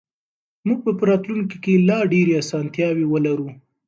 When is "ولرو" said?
3.09-3.49